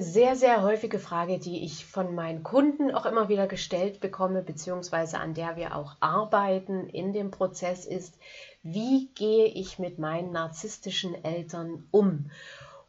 Sehr, 0.00 0.36
sehr 0.36 0.62
häufige 0.62 1.00
Frage, 1.00 1.38
die 1.40 1.64
ich 1.64 1.84
von 1.84 2.14
meinen 2.14 2.44
Kunden 2.44 2.92
auch 2.92 3.04
immer 3.04 3.28
wieder 3.28 3.48
gestellt 3.48 3.98
bekomme, 4.00 4.42
beziehungsweise 4.42 5.18
an 5.18 5.34
der 5.34 5.56
wir 5.56 5.74
auch 5.74 5.96
arbeiten 5.98 6.88
in 6.88 7.12
dem 7.12 7.32
Prozess 7.32 7.84
ist, 7.84 8.16
wie 8.62 9.08
gehe 9.14 9.46
ich 9.46 9.78
mit 9.80 9.98
meinen 9.98 10.30
narzisstischen 10.30 11.24
Eltern 11.24 11.88
um? 11.90 12.30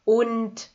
Und 0.04 0.70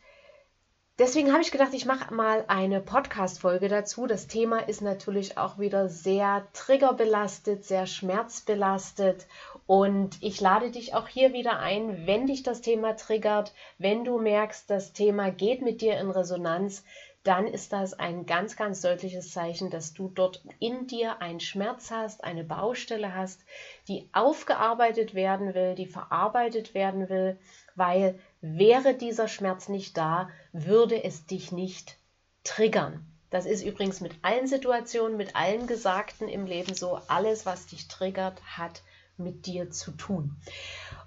deswegen 0.99 1.31
habe 1.31 1.41
ich 1.41 1.51
gedacht, 1.51 1.73
ich 1.73 1.85
mache 1.85 2.13
mal 2.13 2.45
eine 2.47 2.81
Podcast-Folge 2.81 3.67
dazu. 3.67 4.07
Das 4.07 4.27
Thema 4.27 4.59
ist 4.67 4.81
natürlich 4.81 5.37
auch 5.37 5.59
wieder 5.59 5.89
sehr 5.89 6.47
triggerbelastet, 6.53 7.65
sehr 7.65 7.85
schmerzbelastet 7.85 9.27
und 9.67 10.17
ich 10.21 10.39
lade 10.41 10.71
dich 10.71 10.93
auch 10.93 11.07
hier 11.07 11.33
wieder 11.33 11.59
ein, 11.59 12.05
wenn 12.05 12.27
dich 12.27 12.43
das 12.43 12.61
Thema 12.61 12.95
triggert, 12.95 13.53
wenn 13.77 14.03
du 14.03 14.19
merkst, 14.19 14.69
das 14.69 14.93
Thema 14.93 15.31
geht 15.31 15.61
mit 15.61 15.81
dir 15.81 15.99
in 15.99 16.11
Resonanz, 16.11 16.83
dann 17.25 17.47
ist 17.47 17.73
das 17.73 17.93
ein 17.93 18.27
ganz, 18.27 18.55
ganz 18.55 18.81
deutliches 18.81 19.31
Zeichen, 19.31 19.71
dass 19.71 19.95
du 19.95 20.11
dort 20.13 20.43
in 20.59 20.85
dir 20.85 21.23
einen 21.23 21.39
Schmerz 21.39 21.89
hast, 21.89 22.23
eine 22.23 22.43
Baustelle 22.43 23.15
hast, 23.15 23.43
die 23.87 24.07
aufgearbeitet 24.13 25.15
werden 25.15 25.55
will, 25.55 25.73
die 25.73 25.87
verarbeitet 25.87 26.75
werden 26.75 27.09
will, 27.09 27.39
weil 27.73 28.19
wäre 28.53 28.93
dieser 28.93 29.27
Schmerz 29.27 29.69
nicht 29.69 29.97
da, 29.97 30.29
würde 30.51 31.03
es 31.03 31.25
dich 31.25 31.51
nicht 31.51 31.97
triggern. 32.43 33.05
Das 33.31 33.45
ist 33.45 33.65
übrigens 33.65 34.01
mit 34.01 34.13
allen 34.21 34.47
Situationen, 34.47 35.17
mit 35.17 35.35
allen 35.35 35.67
Gesagten 35.67 36.27
im 36.27 36.45
Leben 36.45 36.75
so. 36.75 36.99
Alles, 37.07 37.45
was 37.45 37.67
dich 37.67 37.87
triggert, 37.87 38.41
hat 38.57 38.83
mit 39.17 39.45
dir 39.45 39.71
zu 39.71 39.91
tun. 39.91 40.35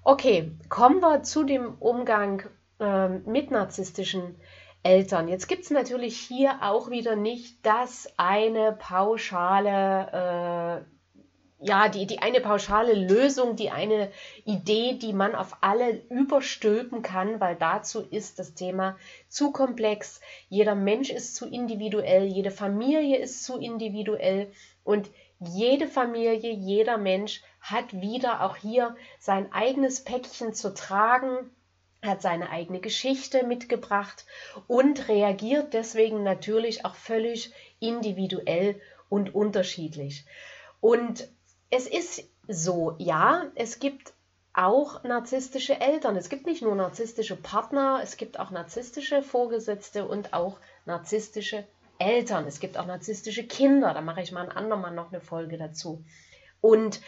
Okay, 0.03 0.51
kommen 0.67 1.01
wir 1.01 1.23
zu 1.23 1.43
dem 1.43 1.75
Umgang 1.79 2.43
äh, 2.79 3.07
mit 3.07 3.51
narzisstischen 3.51 4.35
Eltern. 4.83 5.27
Jetzt 5.27 5.47
gibt 5.47 5.63
es 5.63 5.71
natürlich 5.71 6.17
hier 6.17 6.59
auch 6.61 6.89
wieder 6.89 7.15
nicht 7.15 7.65
das 7.65 8.11
eine 8.17 8.73
pauschale, 8.73 10.85
äh, 10.85 10.98
ja, 11.61 11.89
die, 11.89 12.05
die 12.05 12.19
eine 12.19 12.39
pauschale 12.39 12.93
Lösung, 12.93 13.55
die 13.57 13.69
eine 13.69 14.11
Idee, 14.45 14.93
die 14.93 15.11
man 15.11 15.35
auf 15.35 15.57
alle 15.61 16.01
überstülpen 16.09 17.01
kann, 17.01 17.41
weil 17.41 17.55
dazu 17.57 18.01
ist 18.01 18.39
das 18.39 18.53
Thema 18.53 18.97
zu 19.27 19.51
komplex. 19.51 20.21
Jeder 20.47 20.75
Mensch 20.75 21.09
ist 21.09 21.35
zu 21.35 21.47
individuell, 21.47 22.25
jede 22.25 22.51
Familie 22.51 23.17
ist 23.17 23.43
zu 23.43 23.57
individuell 23.59 24.51
und 24.83 25.09
jede 25.39 25.87
Familie, 25.87 26.51
jeder 26.51 26.97
Mensch 26.97 27.41
hat 27.59 28.01
wieder 28.01 28.43
auch 28.43 28.55
hier 28.55 28.95
sein 29.19 29.51
eigenes 29.51 30.03
Päckchen 30.03 30.53
zu 30.53 30.73
tragen, 30.73 31.49
hat 32.01 32.21
seine 32.21 32.49
eigene 32.49 32.79
Geschichte 32.79 33.45
mitgebracht 33.45 34.25
und 34.67 35.09
reagiert 35.09 35.73
deswegen 35.73 36.23
natürlich 36.23 36.85
auch 36.85 36.95
völlig 36.95 37.51
individuell 37.79 38.79
und 39.09 39.35
unterschiedlich. 39.35 40.25
Und 40.79 41.29
es 41.69 41.87
ist 41.87 42.23
so, 42.47 42.95
ja, 42.97 43.51
es 43.55 43.79
gibt 43.79 44.13
auch 44.53 45.03
narzisstische 45.03 45.79
Eltern. 45.79 46.15
Es 46.15 46.29
gibt 46.29 46.45
nicht 46.45 46.61
nur 46.61 46.75
narzisstische 46.75 47.35
Partner, 47.35 47.99
es 48.03 48.17
gibt 48.17 48.39
auch 48.39 48.51
narzisstische 48.51 49.21
Vorgesetzte 49.21 50.07
und 50.07 50.33
auch 50.33 50.59
narzisstische 50.85 51.67
Eltern. 51.99 52.47
Es 52.47 52.59
gibt 52.59 52.77
auch 52.77 52.85
narzisstische 52.85 53.45
Kinder. 53.45 53.93
Da 53.93 54.01
mache 54.01 54.21
ich 54.21 54.31
mal 54.31 54.49
ein 54.49 54.55
andermal 54.55 54.93
noch 54.93 55.11
eine 55.11 55.21
Folge 55.21 55.57
dazu. 55.57 56.03
Und 56.61 57.01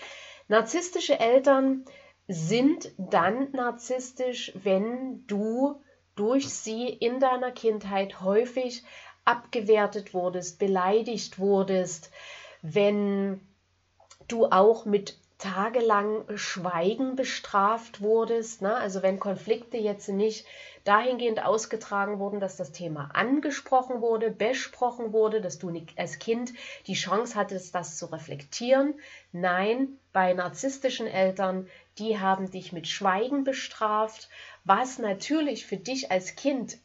narzisstische 0.48 1.20
Eltern 1.20 1.86
sind 2.28 2.92
dann 2.98 3.52
narzisstisch, 3.52 4.52
wenn 4.56 5.26
du 5.28 5.82
durch 6.16 6.50
sie 6.50 6.88
in 6.88 7.20
deiner 7.20 7.52
Kindheit 7.52 8.22
häufig 8.22 8.84
abgewertet 9.26 10.14
wurdest, 10.14 10.60
beleidigt 10.60 11.40
wurdest, 11.40 12.12
wenn 12.62 13.42
du 14.32 14.46
auch 14.46 14.86
mit 14.86 15.18
tagelang 15.42 16.24
Schweigen 16.36 17.16
bestraft 17.16 18.02
wurdest. 18.02 18.62
Ne? 18.62 18.76
Also 18.76 19.02
wenn 19.02 19.20
Konflikte 19.20 19.78
jetzt 19.78 20.08
nicht 20.08 20.46
dahingehend 20.84 21.44
ausgetragen 21.44 22.20
wurden, 22.20 22.40
dass 22.40 22.58
das 22.58 22.72
Thema 22.72 23.10
angesprochen 23.14 24.02
wurde, 24.02 24.30
besprochen 24.30 25.14
wurde, 25.14 25.42
dass 25.42 25.58
du 25.58 25.72
als 25.96 26.20
Kind 26.20 26.54
die 26.86 26.94
Chance 26.94 27.36
hattest, 27.36 27.74
das 27.74 27.98
zu 27.98 28.06
reflektieren. 28.08 28.94
Nein, 29.32 29.98
bei 30.14 30.34
narzisstischen 30.34 31.08
Eltern, 31.08 31.68
die 31.98 32.20
haben 32.20 32.52
dich 32.52 32.72
mit 32.72 32.88
Schweigen 32.88 33.44
bestraft, 33.44 34.30
was 34.64 35.00
natürlich 35.00 35.66
für 35.66 35.78
dich 35.78 36.12
als 36.12 36.36
Kind 36.36 36.78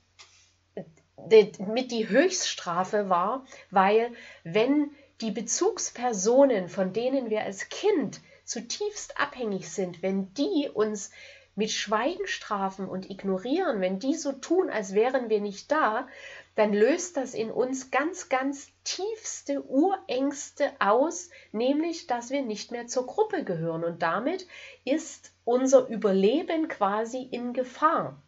mit 1.28 1.90
die 1.90 2.08
Höchststrafe 2.08 3.08
war, 3.08 3.44
weil 3.70 4.12
wenn 4.44 4.90
die 5.20 5.30
Bezugspersonen, 5.30 6.68
von 6.68 6.92
denen 6.92 7.30
wir 7.30 7.42
als 7.42 7.68
Kind 7.68 8.20
zutiefst 8.44 9.18
abhängig 9.18 9.70
sind, 9.70 10.02
wenn 10.02 10.32
die 10.34 10.68
uns 10.72 11.10
mit 11.56 11.70
Schweigen 11.70 12.26
strafen 12.26 12.86
und 12.86 13.10
ignorieren, 13.10 13.80
wenn 13.80 13.98
die 13.98 14.14
so 14.14 14.32
tun, 14.32 14.68
als 14.68 14.94
wären 14.94 15.30
wir 15.30 15.40
nicht 15.40 15.72
da, 15.72 16.06
dann 16.54 16.72
löst 16.72 17.16
das 17.16 17.34
in 17.34 17.50
uns 17.50 17.90
ganz, 17.90 18.28
ganz 18.28 18.68
tiefste 18.84 19.62
Urängste 19.62 20.70
aus, 20.78 21.30
nämlich, 21.52 22.06
dass 22.06 22.30
wir 22.30 22.42
nicht 22.42 22.72
mehr 22.72 22.86
zur 22.86 23.06
Gruppe 23.06 23.42
gehören. 23.42 23.84
Und 23.84 24.02
damit 24.02 24.46
ist 24.84 25.32
unser 25.44 25.86
Überleben 25.88 26.68
quasi 26.68 27.22
in 27.22 27.52
Gefahr. 27.52 28.22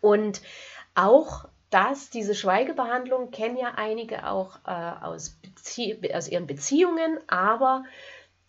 Und 0.00 0.42
auch 0.94 1.48
das, 1.72 2.10
diese 2.10 2.34
Schweigebehandlung 2.34 3.30
kennen 3.30 3.56
ja 3.56 3.72
einige 3.76 4.26
auch 4.28 4.56
äh, 4.66 5.04
aus, 5.04 5.38
aus, 6.14 6.28
ihren 6.28 6.46
Beziehungen, 6.46 7.18
aber 7.28 7.84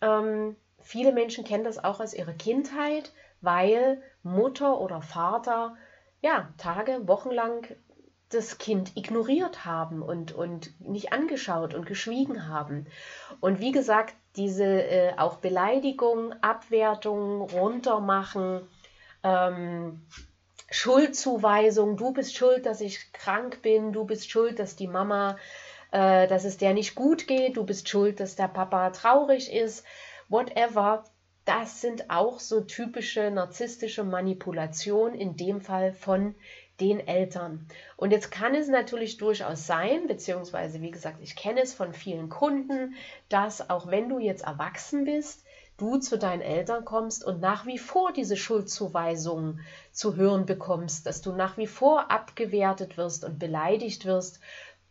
ähm, 0.00 0.56
viele 0.80 1.12
Menschen 1.12 1.44
kennen 1.44 1.64
das 1.64 1.82
auch 1.82 2.00
aus 2.00 2.14
ihrer 2.14 2.34
Kindheit 2.34 3.12
weil 3.44 4.02
Mutter 4.22 4.80
oder 4.80 5.02
Vater 5.02 5.76
ja 6.20 6.48
Tage, 6.56 7.06
Wochenlang 7.06 7.66
das 8.30 8.58
Kind 8.58 8.96
ignoriert 8.96 9.64
haben 9.64 10.02
und, 10.02 10.32
und 10.32 10.80
nicht 10.80 11.12
angeschaut 11.12 11.74
und 11.74 11.86
geschwiegen 11.86 12.48
haben. 12.48 12.86
Und 13.40 13.60
wie 13.60 13.70
gesagt, 13.70 14.14
diese 14.34 14.64
äh, 14.64 15.12
auch 15.18 15.36
Beleidigung, 15.36 16.32
Abwertung, 16.40 17.42
runtermachen, 17.42 18.66
ähm, 19.22 20.06
Schuldzuweisung, 20.70 21.96
du 21.96 22.12
bist 22.12 22.36
schuld, 22.36 22.66
dass 22.66 22.80
ich 22.80 23.12
krank 23.12 23.62
bin, 23.62 23.92
du 23.92 24.04
bist 24.04 24.30
schuld, 24.30 24.58
dass 24.58 24.76
die 24.76 24.86
Mama, 24.86 25.38
äh, 25.92 26.26
dass 26.26 26.44
es 26.44 26.56
der 26.56 26.74
nicht 26.74 26.94
gut 26.94 27.26
geht, 27.26 27.56
du 27.56 27.64
bist 27.64 27.88
schuld, 27.88 28.20
dass 28.20 28.36
der 28.36 28.48
Papa 28.48 28.90
traurig 28.90 29.52
ist, 29.52 29.84
whatever. 30.28 31.04
Das 31.44 31.82
sind 31.82 32.08
auch 32.08 32.40
so 32.40 32.62
typische 32.62 33.30
narzisstische 33.30 34.02
Manipulationen, 34.02 35.14
in 35.14 35.36
dem 35.36 35.60
Fall 35.60 35.92
von 35.92 36.34
den 36.80 37.06
Eltern. 37.06 37.68
Und 37.96 38.10
jetzt 38.10 38.30
kann 38.30 38.54
es 38.54 38.68
natürlich 38.68 39.18
durchaus 39.18 39.66
sein, 39.66 40.06
beziehungsweise 40.06 40.80
wie 40.80 40.90
gesagt, 40.90 41.18
ich 41.20 41.36
kenne 41.36 41.60
es 41.60 41.74
von 41.74 41.92
vielen 41.92 42.28
Kunden, 42.28 42.94
dass 43.28 43.68
auch 43.70 43.88
wenn 43.88 44.08
du 44.08 44.18
jetzt 44.18 44.44
erwachsen 44.44 45.04
bist, 45.04 45.43
du 45.76 45.98
zu 45.98 46.18
deinen 46.18 46.42
Eltern 46.42 46.84
kommst 46.84 47.24
und 47.24 47.40
nach 47.40 47.66
wie 47.66 47.78
vor 47.78 48.12
diese 48.12 48.36
Schuldzuweisungen 48.36 49.60
zu 49.92 50.16
hören 50.16 50.46
bekommst, 50.46 51.06
dass 51.06 51.20
du 51.20 51.32
nach 51.32 51.56
wie 51.56 51.66
vor 51.66 52.10
abgewertet 52.10 52.96
wirst 52.96 53.24
und 53.24 53.38
beleidigt 53.38 54.04
wirst. 54.04 54.40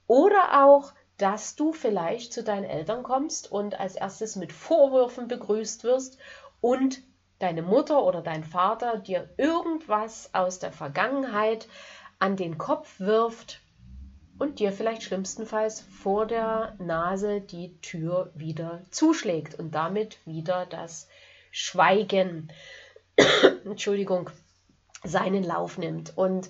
Oder 0.08 0.66
auch 0.66 0.94
dass 1.18 1.56
du 1.56 1.72
vielleicht 1.72 2.34
zu 2.34 2.44
deinen 2.44 2.66
Eltern 2.66 3.04
kommst 3.04 3.52
und 3.52 3.80
als 3.80 3.96
erstes 3.96 4.36
mit 4.36 4.52
Vorwürfen 4.52 5.28
begrüßt 5.28 5.84
wirst 5.84 6.18
und 6.60 7.02
deine 7.40 7.62
Mutter 7.62 8.04
oder 8.04 8.22
dein 8.22 8.44
Vater 8.44 8.98
dir 8.98 9.30
irgendwas 9.38 10.30
aus 10.34 10.60
der 10.60 10.72
Vergangenheit 10.72 11.68
an 12.20 12.36
den 12.36 12.58
Kopf 12.58 13.00
wirft 13.00 13.62
und 14.44 14.60
dir 14.60 14.74
vielleicht 14.74 15.04
schlimmstenfalls 15.04 15.80
vor 15.80 16.26
der 16.26 16.76
Nase 16.78 17.40
die 17.40 17.80
Tür 17.80 18.30
wieder 18.36 18.82
zuschlägt 18.92 19.58
und 19.58 19.74
damit 19.74 20.20
wieder 20.26 20.66
das 20.66 21.08
Schweigen, 21.50 22.52
Entschuldigung, 23.66 24.30
seinen 25.02 25.44
Lauf 25.44 25.78
nimmt. 25.78 26.18
Und 26.18 26.50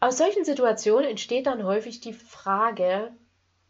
aus 0.00 0.18
solchen 0.18 0.44
Situationen 0.44 1.08
entsteht 1.08 1.46
dann 1.46 1.62
häufig 1.62 2.00
die 2.00 2.12
Frage, 2.12 3.12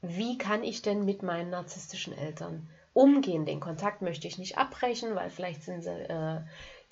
wie 0.00 0.38
kann 0.38 0.64
ich 0.64 0.80
denn 0.80 1.04
mit 1.04 1.22
meinen 1.22 1.50
narzisstischen 1.50 2.16
Eltern 2.16 2.70
umgehen? 2.94 3.44
Den 3.44 3.60
Kontakt 3.60 4.00
möchte 4.00 4.26
ich 4.26 4.38
nicht 4.38 4.56
abbrechen, 4.56 5.14
weil 5.14 5.28
vielleicht 5.28 5.64
sind 5.64 5.82
sie 5.82 5.90
äh, 5.90 6.40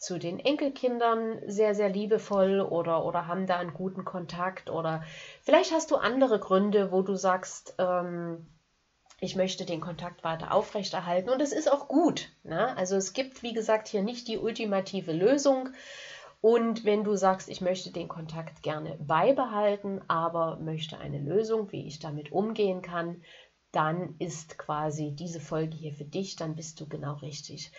zu 0.03 0.19
den 0.19 0.41
Enkelkindern 0.41 1.39
sehr, 1.47 1.77
sehr 1.77 1.89
liebevoll 1.89 2.61
oder, 2.61 3.05
oder 3.05 3.29
haben 3.29 3.47
da 3.47 3.59
einen 3.59 3.73
guten 3.73 4.05
Kontakt 4.05 4.69
oder 4.69 5.05
vielleicht 5.43 5.73
hast 5.73 5.93
du 5.93 5.97
andere 5.97 6.41
Gründe, 6.41 6.91
wo 6.91 7.03
du 7.03 7.15
sagst, 7.15 7.77
ähm, 7.79 8.51
ich 9.21 9.37
möchte 9.37 9.65
den 9.65 9.81
Kontakt 9.81 10.25
weiter 10.25 10.53
aufrechterhalten 10.53 11.31
und 11.31 11.41
es 11.41 11.53
ist 11.53 11.71
auch 11.71 11.87
gut. 11.87 12.31
Ne? 12.43 12.77
Also 12.77 12.97
es 12.97 13.13
gibt, 13.13 13.45
wie 13.45 13.53
gesagt, 13.53 13.87
hier 13.87 14.03
nicht 14.03 14.27
die 14.27 14.39
ultimative 14.39 15.13
Lösung. 15.13 15.69
Und 16.41 16.85
wenn 16.85 17.05
du 17.05 17.15
sagst, 17.15 17.49
ich 17.49 17.61
möchte 17.61 17.93
den 17.93 18.09
Kontakt 18.09 18.65
gerne 18.65 18.99
beibehalten, 18.99 20.01
aber 20.09 20.57
möchte 20.57 20.99
eine 20.99 21.21
Lösung, 21.21 21.71
wie 21.71 21.87
ich 21.87 22.01
damit 22.01 22.33
umgehen 22.33 22.83
kann, 22.83 23.23
dann 23.71 24.17
ist 24.19 24.59
quasi 24.59 25.13
diese 25.13 25.41
Folge 25.41 25.77
hier 25.77 25.95
für 25.95 26.05
dich, 26.05 26.37
dann 26.37 26.55
bist 26.55 26.81
du 26.81 26.89
genau 26.89 27.15
richtig. 27.15 27.73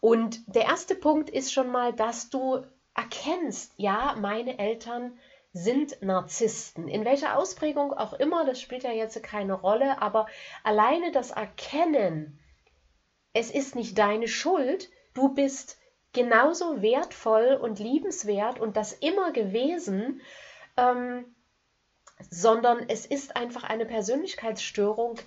Und 0.00 0.40
der 0.54 0.64
erste 0.64 0.94
Punkt 0.94 1.30
ist 1.30 1.52
schon 1.52 1.70
mal, 1.70 1.92
dass 1.92 2.30
du 2.30 2.64
erkennst, 2.94 3.72
ja, 3.76 4.14
meine 4.18 4.58
Eltern 4.58 5.18
sind 5.52 6.02
Narzissten. 6.02 6.88
In 6.88 7.04
welcher 7.04 7.36
Ausprägung 7.36 7.92
auch 7.92 8.12
immer, 8.12 8.44
das 8.44 8.60
spielt 8.60 8.84
ja 8.84 8.92
jetzt 8.92 9.22
keine 9.22 9.54
Rolle, 9.54 10.00
aber 10.00 10.26
alleine 10.62 11.10
das 11.10 11.30
Erkennen, 11.30 12.38
es 13.32 13.50
ist 13.50 13.74
nicht 13.74 13.98
deine 13.98 14.28
Schuld, 14.28 14.90
du 15.14 15.34
bist 15.34 15.78
genauso 16.12 16.82
wertvoll 16.82 17.58
und 17.60 17.78
liebenswert 17.78 18.60
und 18.60 18.76
das 18.76 18.92
immer 18.92 19.32
gewesen, 19.32 20.20
ähm, 20.76 21.34
sondern 22.30 22.88
es 22.88 23.06
ist 23.06 23.36
einfach 23.36 23.64
eine 23.64 23.86
Persönlichkeitsstörung, 23.86 25.18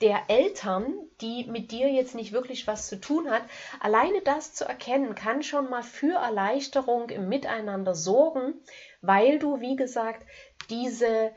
der 0.00 0.24
Eltern, 0.28 0.94
die 1.20 1.44
mit 1.44 1.72
dir 1.72 1.90
jetzt 1.90 2.14
nicht 2.14 2.32
wirklich 2.32 2.66
was 2.66 2.88
zu 2.88 3.00
tun 3.00 3.30
hat, 3.30 3.42
alleine 3.80 4.22
das 4.22 4.54
zu 4.54 4.64
erkennen, 4.64 5.14
kann 5.14 5.42
schon 5.42 5.68
mal 5.68 5.82
für 5.82 6.14
Erleichterung 6.14 7.10
im 7.10 7.28
Miteinander 7.28 7.94
sorgen, 7.94 8.54
weil 9.02 9.38
du, 9.38 9.60
wie 9.60 9.76
gesagt, 9.76 10.26
diese 10.70 11.32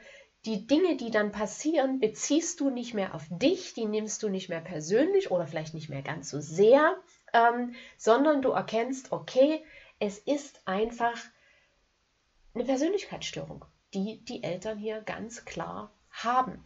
die 0.46 0.68
Dinge, 0.68 0.98
die 0.98 1.10
dann 1.10 1.32
passieren, 1.32 2.00
beziehst 2.00 2.60
du 2.60 2.70
nicht 2.70 2.94
mehr 2.94 3.16
auf 3.16 3.24
dich, 3.30 3.74
die 3.74 3.86
nimmst 3.86 4.24
du 4.24 4.30
nicht 4.30 4.50
mehr 4.50 4.60
persönlich 4.60 5.32
oder 5.32 5.48
vielleicht 5.48 5.74
nicht 5.74 5.90
mehr 5.90 6.02
ganz 6.02 6.30
so 6.30 6.42
sehr, 6.42 6.98
ähm, 7.34 7.74
sondern 7.98 8.42
du 8.42 8.52
erkennst, 8.52 9.12
okay, 9.12 9.64
es 10.00 10.18
ist 10.18 10.62
einfach 10.66 11.18
eine 12.54 12.66
Persönlichkeitsstörung, 12.66 13.64
die 13.94 14.24
die 14.26 14.44
Eltern 14.44 14.78
hier 14.78 15.02
ganz 15.02 15.46
klar 15.46 15.94
haben. 16.12 16.62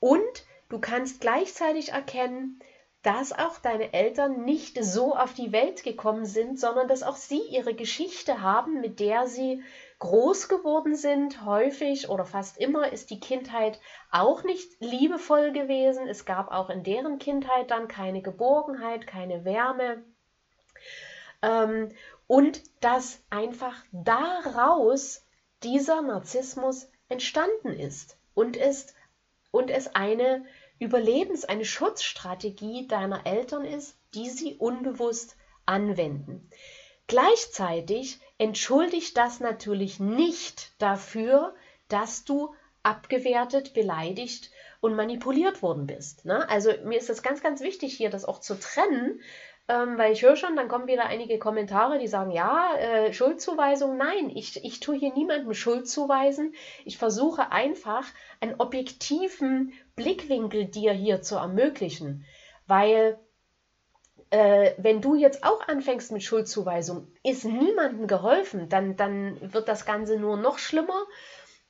Und 0.00 0.44
Du 0.70 0.78
kannst 0.78 1.20
gleichzeitig 1.20 1.92
erkennen, 1.92 2.60
dass 3.02 3.32
auch 3.32 3.58
deine 3.58 3.92
Eltern 3.92 4.44
nicht 4.44 4.82
so 4.84 5.16
auf 5.16 5.32
die 5.32 5.52
Welt 5.52 5.82
gekommen 5.84 6.26
sind, 6.26 6.60
sondern 6.60 6.86
dass 6.86 7.02
auch 7.02 7.16
sie 7.16 7.40
ihre 7.50 7.74
Geschichte 7.74 8.42
haben, 8.42 8.80
mit 8.80 9.00
der 9.00 9.26
sie 9.26 9.62
groß 10.00 10.48
geworden 10.48 10.94
sind. 10.94 11.44
Häufig 11.44 12.10
oder 12.10 12.26
fast 12.26 12.58
immer 12.58 12.92
ist 12.92 13.10
die 13.10 13.18
Kindheit 13.18 13.80
auch 14.10 14.44
nicht 14.44 14.80
liebevoll 14.80 15.52
gewesen. 15.52 16.06
Es 16.08 16.26
gab 16.26 16.50
auch 16.50 16.68
in 16.68 16.84
deren 16.84 17.18
Kindheit 17.18 17.70
dann 17.70 17.88
keine 17.88 18.20
Geborgenheit, 18.20 19.06
keine 19.06 19.44
Wärme. 19.46 20.04
Ähm, 21.42 21.88
und 22.26 22.62
dass 22.80 23.24
einfach 23.30 23.82
daraus 23.92 25.26
dieser 25.62 26.02
Narzissmus 26.02 26.90
entstanden 27.08 27.72
ist 27.72 28.18
und 28.34 28.56
es, 28.56 28.94
und 29.50 29.70
es 29.70 29.94
eine 29.94 30.44
Überlebens- 30.80 31.44
eine 31.44 31.64
Schutzstrategie 31.64 32.88
deiner 32.88 33.26
Eltern 33.26 33.64
ist, 33.64 33.96
die 34.14 34.30
sie 34.30 34.54
unbewusst 34.54 35.36
anwenden. 35.66 36.48
Gleichzeitig 37.06 38.20
entschuldigt 38.38 39.16
das 39.16 39.40
natürlich 39.40 40.00
nicht 40.00 40.72
dafür, 40.78 41.54
dass 41.88 42.24
du 42.24 42.54
abgewertet, 42.82 43.74
beleidigt 43.74 44.50
und 44.80 44.94
manipuliert 44.94 45.62
worden 45.62 45.86
bist. 45.86 46.24
Ne? 46.24 46.48
Also 46.48 46.72
mir 46.84 46.98
ist 46.98 47.10
das 47.10 47.22
ganz, 47.22 47.42
ganz 47.42 47.60
wichtig 47.60 47.94
hier, 47.94 48.10
das 48.10 48.24
auch 48.24 48.40
zu 48.40 48.58
trennen, 48.58 49.20
ähm, 49.70 49.98
weil 49.98 50.12
ich 50.12 50.22
höre 50.22 50.34
schon, 50.34 50.56
dann 50.56 50.66
kommen 50.66 50.88
wieder 50.88 51.06
einige 51.06 51.38
Kommentare, 51.38 52.00
die 52.00 52.08
sagen, 52.08 52.32
ja, 52.32 52.74
äh, 52.76 53.12
Schuldzuweisung, 53.12 53.96
nein, 53.96 54.28
ich, 54.34 54.64
ich 54.64 54.80
tue 54.80 54.96
hier 54.96 55.12
niemandem 55.12 55.54
Schuld 55.54 55.88
zuweisen. 55.88 56.54
Ich 56.84 56.98
versuche 56.98 57.52
einfach 57.52 58.04
einen 58.40 58.56
objektiven 58.58 59.72
Blickwinkel 59.94 60.64
dir 60.64 60.92
hier 60.92 61.22
zu 61.22 61.36
ermöglichen, 61.36 62.24
weil 62.66 63.16
äh, 64.30 64.72
wenn 64.76 65.00
du 65.00 65.14
jetzt 65.14 65.44
auch 65.44 65.68
anfängst 65.68 66.10
mit 66.10 66.24
Schuldzuweisung, 66.24 67.06
ist 67.22 67.44
niemandem 67.44 68.08
geholfen, 68.08 68.68
dann, 68.68 68.96
dann 68.96 69.52
wird 69.52 69.68
das 69.68 69.86
Ganze 69.86 70.18
nur 70.18 70.36
noch 70.36 70.58
schlimmer. 70.58 71.04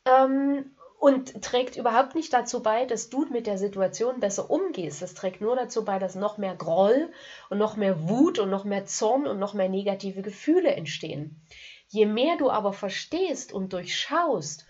Ähm, 0.07 0.75
und 1.01 1.43
trägt 1.43 1.77
überhaupt 1.77 2.15
nicht 2.15 2.31
dazu 2.31 2.63
bei, 2.63 2.85
dass 2.85 3.09
du 3.09 3.25
mit 3.31 3.47
der 3.47 3.57
Situation 3.57 4.21
besser 4.21 4.51
umgehst. 4.51 5.01
Das 5.01 5.15
trägt 5.15 5.41
nur 5.41 5.57
dazu 5.57 5.83
bei, 5.83 5.99
dass 5.99 6.15
noch 6.15 6.37
mehr 6.37 6.55
Groll 6.55 7.11
und 7.49 7.57
noch 7.57 7.75
mehr 7.77 8.07
Wut 8.07 8.39
und 8.39 8.51
noch 8.51 8.65
mehr 8.65 8.85
Zorn 8.85 9.27
und 9.27 9.39
noch 9.39 9.55
mehr 9.55 9.71
negative 9.71 10.21
Gefühle 10.21 10.73
entstehen. 10.73 11.41
Je 11.89 12.05
mehr 12.05 12.37
du 12.37 12.51
aber 12.51 12.75
verstehst 12.75 13.51
und 13.51 13.73
durchschaust, 13.73 14.67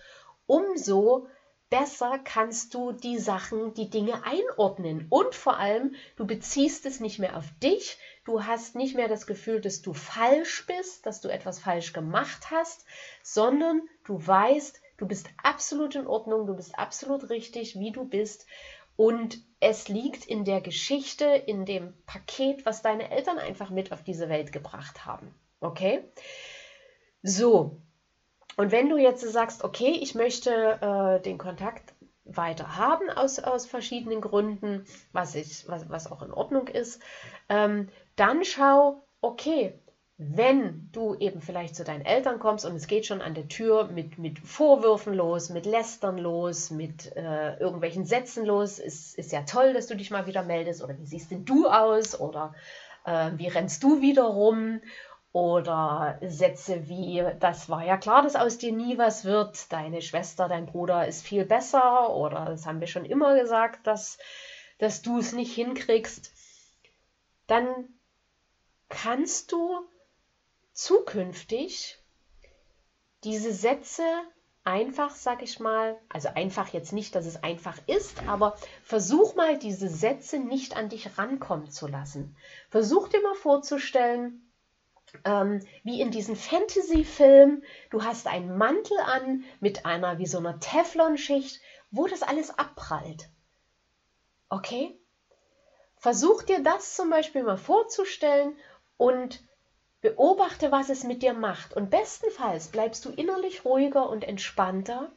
umso 0.46 1.26
besser 1.68 2.20
kannst 2.22 2.74
du 2.74 2.92
die 2.92 3.18
Sachen, 3.18 3.74
die 3.74 3.90
Dinge 3.90 4.22
einordnen. 4.24 5.06
Und 5.10 5.34
vor 5.34 5.58
allem, 5.58 5.96
du 6.14 6.28
beziehst 6.28 6.86
es 6.86 7.00
nicht 7.00 7.18
mehr 7.18 7.36
auf 7.36 7.46
dich, 7.60 7.98
du 8.24 8.44
hast 8.44 8.76
nicht 8.76 8.94
mehr 8.94 9.08
das 9.08 9.26
Gefühl, 9.26 9.60
dass 9.60 9.82
du 9.82 9.94
falsch 9.94 10.64
bist, 10.66 11.06
dass 11.06 11.20
du 11.20 11.28
etwas 11.28 11.58
falsch 11.58 11.92
gemacht 11.92 12.52
hast, 12.52 12.84
sondern 13.24 13.82
du 14.04 14.24
weißt, 14.24 14.80
Du 15.00 15.08
bist 15.08 15.30
absolut 15.42 15.94
in 15.94 16.06
Ordnung, 16.06 16.46
du 16.46 16.54
bist 16.54 16.78
absolut 16.78 17.30
richtig, 17.30 17.78
wie 17.78 17.90
du 17.90 18.04
bist. 18.04 18.46
Und 18.96 19.38
es 19.58 19.88
liegt 19.88 20.26
in 20.26 20.44
der 20.44 20.60
Geschichte, 20.60 21.24
in 21.24 21.64
dem 21.64 21.94
Paket, 22.04 22.66
was 22.66 22.82
deine 22.82 23.10
Eltern 23.10 23.38
einfach 23.38 23.70
mit 23.70 23.92
auf 23.92 24.02
diese 24.02 24.28
Welt 24.28 24.52
gebracht 24.52 25.06
haben. 25.06 25.34
Okay? 25.60 26.04
So. 27.22 27.80
Und 28.58 28.72
wenn 28.72 28.90
du 28.90 28.98
jetzt 28.98 29.22
sagst, 29.22 29.64
okay, 29.64 29.98
ich 30.02 30.14
möchte 30.14 30.50
äh, 30.82 31.22
den 31.22 31.38
Kontakt 31.38 31.94
weiter 32.26 32.76
haben 32.76 33.08
aus, 33.08 33.38
aus 33.38 33.64
verschiedenen 33.64 34.20
Gründen, 34.20 34.84
was, 35.12 35.34
ich, 35.34 35.66
was, 35.66 35.88
was 35.88 36.12
auch 36.12 36.20
in 36.20 36.30
Ordnung 36.30 36.68
ist, 36.68 37.00
ähm, 37.48 37.88
dann 38.16 38.44
schau, 38.44 39.02
okay, 39.22 39.80
wenn 40.22 40.90
du 40.92 41.14
eben 41.14 41.40
vielleicht 41.40 41.74
zu 41.74 41.82
deinen 41.82 42.04
Eltern 42.04 42.40
kommst 42.40 42.66
und 42.66 42.76
es 42.76 42.86
geht 42.86 43.06
schon 43.06 43.22
an 43.22 43.32
der 43.32 43.48
Tür 43.48 43.86
mit, 43.86 44.18
mit 44.18 44.38
Vorwürfen 44.38 45.14
los, 45.14 45.48
mit 45.48 45.64
Lästern 45.64 46.18
los, 46.18 46.70
mit 46.70 47.16
äh, 47.16 47.56
irgendwelchen 47.58 48.04
Sätzen 48.04 48.44
los, 48.44 48.78
ist, 48.78 49.16
ist 49.16 49.32
ja 49.32 49.44
toll, 49.44 49.72
dass 49.72 49.86
du 49.86 49.96
dich 49.96 50.10
mal 50.10 50.26
wieder 50.26 50.42
meldest 50.42 50.84
oder 50.84 50.98
wie 50.98 51.06
siehst 51.06 51.30
denn 51.30 51.46
du 51.46 51.66
aus 51.66 52.20
oder 52.20 52.54
äh, 53.06 53.30
wie 53.36 53.48
rennst 53.48 53.82
du 53.82 54.02
wieder 54.02 54.24
rum 54.24 54.82
oder 55.32 56.18
Sätze 56.20 56.86
wie, 56.86 57.24
das 57.40 57.70
war 57.70 57.82
ja 57.82 57.96
klar, 57.96 58.20
dass 58.20 58.36
aus 58.36 58.58
dir 58.58 58.72
nie 58.72 58.98
was 58.98 59.24
wird, 59.24 59.72
deine 59.72 60.02
Schwester, 60.02 60.48
dein 60.48 60.66
Bruder 60.66 61.06
ist 61.06 61.24
viel 61.24 61.46
besser 61.46 62.14
oder 62.14 62.44
das 62.44 62.66
haben 62.66 62.80
wir 62.80 62.88
schon 62.88 63.06
immer 63.06 63.40
gesagt, 63.40 63.86
dass, 63.86 64.18
dass 64.76 65.00
du 65.00 65.16
es 65.16 65.32
nicht 65.32 65.54
hinkriegst, 65.54 66.30
dann 67.46 67.66
kannst 68.90 69.52
du 69.52 69.88
zukünftig 70.80 71.98
diese 73.24 73.52
Sätze 73.52 74.02
einfach, 74.64 75.14
sag 75.14 75.42
ich 75.42 75.60
mal, 75.60 75.98
also 76.08 76.28
einfach 76.34 76.68
jetzt 76.68 76.92
nicht, 76.92 77.14
dass 77.14 77.26
es 77.26 77.42
einfach 77.42 77.76
ist, 77.86 78.22
aber 78.26 78.56
versuch 78.82 79.34
mal 79.34 79.58
diese 79.58 79.88
Sätze 79.88 80.38
nicht 80.38 80.76
an 80.76 80.88
dich 80.88 81.18
rankommen 81.18 81.70
zu 81.70 81.86
lassen. 81.86 82.34
Versuch 82.70 83.08
dir 83.08 83.20
mal 83.22 83.34
vorzustellen, 83.34 84.50
ähm, 85.24 85.66
wie 85.82 86.00
in 86.00 86.10
diesem 86.10 86.36
Fantasy-Film, 86.36 87.62
du 87.90 88.04
hast 88.04 88.26
einen 88.26 88.56
Mantel 88.56 88.98
an 89.00 89.44
mit 89.60 89.84
einer 89.84 90.18
wie 90.18 90.26
so 90.26 90.38
einer 90.38 90.60
Teflonschicht, 90.60 91.60
wo 91.90 92.06
das 92.06 92.22
alles 92.22 92.58
abprallt. 92.58 93.28
Okay? 94.48 94.98
Versuch 95.96 96.42
dir 96.42 96.62
das 96.62 96.96
zum 96.96 97.10
Beispiel 97.10 97.42
mal 97.42 97.58
vorzustellen 97.58 98.56
und 98.96 99.42
beobachte, 100.00 100.72
was 100.72 100.88
es 100.88 101.04
mit 101.04 101.22
dir 101.22 101.34
macht. 101.34 101.74
Und 101.74 101.90
bestenfalls 101.90 102.68
bleibst 102.68 103.04
du 103.04 103.10
innerlich 103.10 103.64
ruhiger 103.64 104.08
und 104.08 104.24
entspannter 104.24 105.12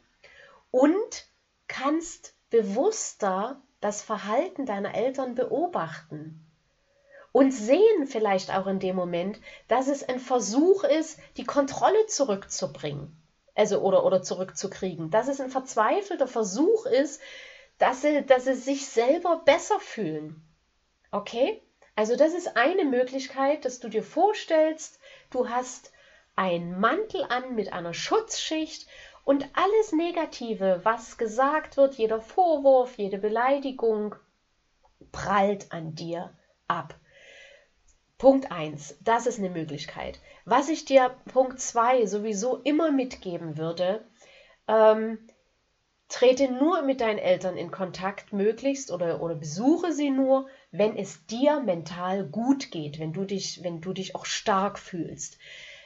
und 0.72 1.28
kannst 1.68 2.36
bewusster 2.50 3.62
das 3.82 4.02
Verhalten 4.02 4.66
deiner 4.66 4.96
Eltern 4.96 5.36
beobachten 5.36 6.44
und 7.34 7.52
sehen 7.52 8.06
vielleicht 8.06 8.54
auch 8.54 8.68
in 8.68 8.80
dem 8.80 8.96
Moment, 8.96 9.42
dass 9.68 9.88
es 9.88 10.08
ein 10.08 10.20
Versuch 10.20 10.84
ist, 10.84 11.20
die 11.36 11.44
Kontrolle 11.44 12.06
zurückzubringen, 12.06 13.18
also 13.56 13.80
oder, 13.80 14.06
oder 14.06 14.22
zurückzukriegen, 14.22 15.10
dass 15.10 15.28
es 15.28 15.42
ein 15.42 15.50
verzweifelter 15.50 16.28
Versuch 16.28 16.86
ist, 16.86 17.20
dass 17.80 18.02
sie, 18.02 18.24
dass 18.26 18.46
sie 18.46 18.54
sich 18.54 18.86
selber 18.86 19.42
besser 19.44 19.80
fühlen. 19.80 20.46
Okay? 21.12 21.63
Also 21.96 22.16
das 22.16 22.34
ist 22.34 22.58
eine 22.58 22.86
Möglichkeit, 22.86 23.66
dass 23.66 23.80
du 23.80 23.88
dir 23.88 24.04
vorstellst, 24.04 25.00
du 25.30 25.50
hast 25.50 25.92
einen 26.36 26.80
Mantel 26.80 27.24
an 27.30 27.54
mit 27.54 27.72
einer 27.72 27.94
Schutzschicht 27.94 28.88
und 29.24 29.46
alles 29.54 29.92
Negative, 29.92 30.82
was 30.84 31.18
gesagt 31.18 31.78
wird, 31.78 31.96
jeder 31.96 32.20
Vorwurf, 32.20 32.98
jede 32.98 33.20
Beleidigung, 33.20 34.16
prallt 35.12 35.72
an 35.72 35.94
dir 35.96 36.36
ab. 36.68 37.00
Punkt 38.18 38.52
1, 38.52 38.98
das 39.02 39.28
ist 39.28 39.38
eine 39.38 39.50
Möglichkeit. 39.50 40.20
Was 40.46 40.70
ich 40.70 40.86
dir 40.86 41.18
Punkt 41.32 41.60
2 41.60 42.06
sowieso 42.06 42.58
immer 42.58 42.90
mitgeben 42.90 43.58
würde, 43.58 44.08
ähm, 44.68 45.28
trete 46.08 46.48
nur 46.48 46.82
mit 46.82 47.02
deinen 47.02 47.18
Eltern 47.18 47.58
in 47.58 47.70
Kontakt 47.70 48.32
möglichst 48.34 48.92
oder, 48.92 49.22
oder 49.22 49.36
besuche 49.36 49.92
sie 49.92 50.10
nur, 50.10 50.48
wenn 50.74 50.98
es 50.98 51.24
dir 51.28 51.60
mental 51.60 52.26
gut 52.26 52.72
geht, 52.72 53.00
wenn 53.00 53.14
du 53.14 53.26
dich, 53.26 53.64
wenn 53.64 53.80
du 53.80 53.94
dich 53.94 54.16
auch 54.16 54.26
stark 54.26 54.80
fühlst. 54.80 55.38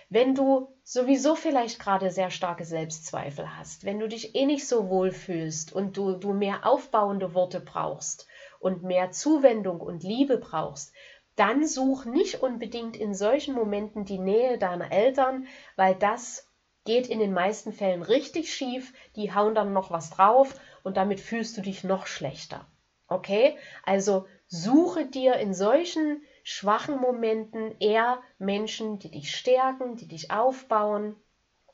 Wenn 0.10 0.34
du 0.34 0.74
sowieso 0.84 1.36
vielleicht 1.36 1.78
gerade 1.78 2.10
sehr 2.10 2.32
starke 2.32 2.64
Selbstzweifel 2.64 3.58
hast, 3.58 3.84
wenn 3.84 4.00
du 4.00 4.08
dich 4.08 4.34
eh 4.34 4.46
nicht 4.46 4.66
so 4.66 4.88
wohl 4.88 5.12
fühlst 5.12 5.74
und 5.74 5.98
du, 5.98 6.14
du 6.14 6.32
mehr 6.32 6.66
aufbauende 6.66 7.34
Worte 7.34 7.60
brauchst 7.60 8.28
und 8.60 8.84
mehr 8.84 9.12
Zuwendung 9.12 9.82
und 9.82 10.04
Liebe 10.04 10.38
brauchst, 10.38 10.94
dann 11.36 11.68
such 11.68 12.06
nicht 12.06 12.42
unbedingt 12.42 12.96
in 12.96 13.14
solchen 13.14 13.56
Momenten 13.56 14.06
die 14.06 14.20
Nähe 14.20 14.58
deiner 14.58 14.94
Eltern, 14.94 15.48
weil 15.76 15.96
das 15.96 16.48
geht 16.86 17.08
in 17.08 17.20
den 17.20 17.34
meisten 17.34 17.74
Fällen 17.74 18.04
richtig 18.04 18.54
schief. 18.54 18.94
Die 19.18 19.34
hauen 19.36 19.54
dann 19.54 19.74
noch 19.74 19.92
was 19.92 20.12
drauf 20.12 20.56
und 20.84 20.96
damit 20.96 21.20
fühlst 21.20 21.58
du 21.58 21.62
dich 21.62 21.84
noch 21.84 22.08
schlechter. 22.08 22.66
Okay? 23.10 23.58
Also 23.84 24.26
suche 24.48 25.06
dir 25.06 25.36
in 25.36 25.54
solchen 25.54 26.22
schwachen 26.44 27.00
Momenten 27.00 27.76
eher 27.80 28.22
Menschen, 28.40 29.00
die 29.00 29.12
dich 29.12 29.36
stärken, 29.36 29.98
die 29.98 30.08
dich 30.08 30.32
aufbauen. 30.32 31.16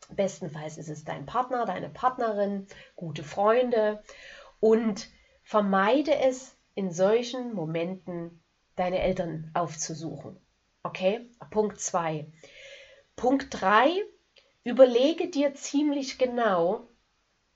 Bestenfalls 0.10 0.78
ist 0.78 0.90
es 0.90 1.06
dein 1.06 1.26
Partner, 1.26 1.66
deine 1.66 1.90
Partnerin, 1.90 2.68
gute 2.96 3.24
Freunde 3.24 4.04
und 4.60 5.10
vermeide 5.44 6.18
es 6.18 6.58
in 6.76 6.92
solchen 6.92 7.54
Momenten 7.54 8.42
deine 8.76 9.02
Eltern 9.02 9.52
aufzusuchen. 9.54 10.38
Okay? 10.82 11.30
Punkt 11.52 11.80
2. 11.80 12.32
Punkt 13.16 13.48
3. 13.52 14.04
Überlege 14.64 15.30
dir 15.30 15.54
ziemlich 15.54 16.18
genau, 16.18 16.88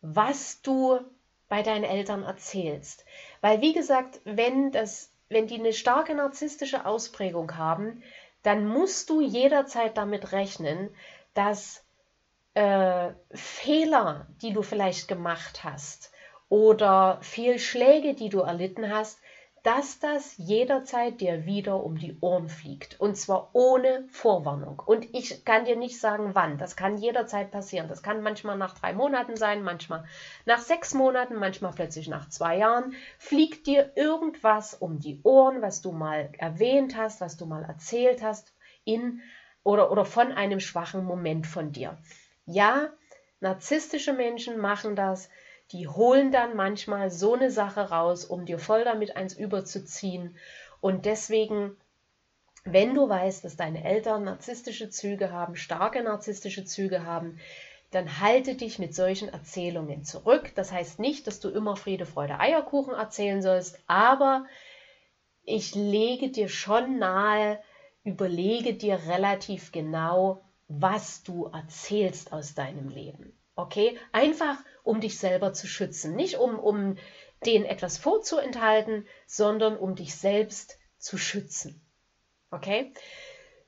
was 0.02 0.62
du 0.62 1.00
bei 1.50 1.64
deinen 1.64 1.84
Eltern 1.84 2.24
erzählst. 2.24 3.06
Weil, 3.42 3.62
wie 3.62 3.74
gesagt, 3.74 4.20
wenn 4.26 4.72
das 4.72 5.12
wenn 5.30 5.48
die 5.48 5.60
eine 5.60 5.74
starke 5.74 6.16
narzisstische 6.16 6.86
Ausprägung 6.86 7.58
haben, 7.58 8.04
dann 8.44 8.68
musst 8.68 9.10
du 9.10 9.22
jederzeit 9.22 9.98
damit 9.98 10.32
rechnen, 10.32 10.90
dass 11.34 11.84
äh, 12.54 13.12
Fehler, 13.32 14.28
die 14.42 14.54
du 14.54 14.62
vielleicht 14.62 15.08
gemacht 15.08 15.64
hast 15.64 16.12
oder 16.50 17.20
Fehlschläge, 17.22 18.14
die 18.14 18.30
du 18.30 18.40
erlitten 18.40 18.90
hast, 18.90 19.20
dass 19.68 20.00
das 20.00 20.38
jederzeit 20.38 21.20
dir 21.20 21.46
wieder 21.46 21.84
um 21.84 21.98
die 21.98 22.18
Ohren 22.22 22.48
fliegt. 22.48 22.98
Und 23.02 23.18
zwar 23.18 23.50
ohne 23.52 24.08
Vorwarnung. 24.08 24.82
Und 24.86 25.14
ich 25.14 25.44
kann 25.44 25.66
dir 25.66 25.76
nicht 25.76 26.00
sagen, 26.00 26.36
wann. 26.36 26.58
Das 26.58 26.78
kann 26.78 26.98
jederzeit 26.98 27.52
passieren. 27.52 27.90
Das 27.90 28.02
kann 28.02 28.22
manchmal 28.22 28.58
nach 28.58 28.80
drei 28.80 28.94
Monaten 28.94 29.36
sein, 29.36 29.62
manchmal 29.64 30.06
nach 30.46 30.60
sechs 30.60 30.94
Monaten, 30.94 31.36
manchmal 31.36 31.74
plötzlich 31.74 32.08
nach 32.08 32.30
zwei 32.30 32.60
Jahren. 32.60 32.96
Fliegt 33.18 33.68
dir 33.68 33.92
irgendwas 33.96 34.74
um 34.74 35.00
die 35.00 35.20
Ohren, 35.24 35.62
was 35.62 35.82
du 35.82 35.92
mal 35.92 36.30
erwähnt 36.38 36.96
hast, 36.96 37.20
was 37.20 37.36
du 37.36 37.46
mal 37.46 37.66
erzählt 37.66 38.22
hast, 38.22 38.54
in 38.86 39.20
oder, 39.64 39.92
oder 39.92 40.06
von 40.06 40.32
einem 40.32 40.62
schwachen 40.62 41.04
Moment 41.04 41.46
von 41.46 41.74
dir. 41.74 41.98
Ja, 42.46 42.88
narzisstische 43.42 44.14
Menschen 44.14 44.60
machen 44.60 44.96
das 44.96 45.28
die 45.72 45.88
holen 45.88 46.32
dann 46.32 46.56
manchmal 46.56 47.10
so 47.10 47.34
eine 47.34 47.52
Sache 47.52 47.90
raus, 47.90 48.26
um 48.26 48.46
dir 48.46 48.60
voll 48.60 48.84
damit 48.84 49.16
eins 49.16 49.34
überzuziehen. 49.34 50.38
Und 50.80 51.06
deswegen, 51.06 51.76
wenn 52.64 52.94
du 52.94 53.10
weißt, 53.10 53.44
dass 53.44 53.58
deine 53.58 53.84
Eltern 53.84 54.24
narzisstische 54.24 54.90
Züge 54.90 55.32
haben, 55.32 55.56
starke 55.56 56.02
narzisstische 56.04 56.64
Züge 56.64 57.04
haben, 57.04 57.40
dann 57.92 58.20
halte 58.20 58.56
dich 58.56 58.80
mit 58.80 58.94
solchen 58.94 59.30
Erzählungen 59.30 60.04
zurück. 60.04 60.54
Das 60.56 60.72
heißt 60.72 61.00
nicht, 61.00 61.28
dass 61.28 61.40
du 61.40 61.50
immer 61.50 61.76
Friede, 61.76 62.06
Freude, 62.06 62.40
Eierkuchen 62.40 62.94
erzählen 62.94 63.42
sollst, 63.42 63.80
aber 63.88 64.46
ich 65.44 65.76
lege 65.76 66.30
dir 66.30 66.50
schon 66.50 67.00
nahe, 67.00 67.62
überlege 68.04 68.74
dir 68.74 69.00
relativ 69.08 69.72
genau, 69.72 70.44
was 70.68 71.24
du 71.24 71.46
erzählst 71.46 72.34
aus 72.34 72.54
deinem 72.54 72.90
Leben. 72.90 73.34
Okay? 73.58 74.00
Einfach 74.14 74.64
um 74.84 75.02
dich 75.02 75.18
selber 75.20 75.52
zu 75.52 75.68
schützen. 75.68 76.16
Nicht 76.16 76.38
um, 76.38 76.58
um 76.58 76.96
denen 77.46 77.66
etwas 77.66 77.98
vorzuenthalten, 77.98 79.06
sondern 79.26 79.76
um 79.76 79.96
dich 79.96 80.16
selbst 80.16 80.78
zu 80.98 81.18
schützen. 81.18 81.82
Okay? 82.52 82.94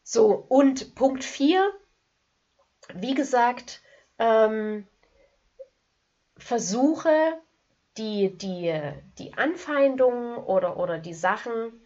So, 0.03 0.34
und 0.34 0.96
Punkt 0.96 1.24
4, 1.24 1.72
wie 2.93 3.15
gesagt, 3.15 3.81
ähm, 4.19 4.88
versuche 6.38 7.41
die, 7.98 8.38
die, 8.38 8.93
die 9.17 9.34
Anfeindungen 9.34 10.38
oder, 10.38 10.77
oder 10.77 11.00
die 11.00 11.13
Sachen, 11.13 11.86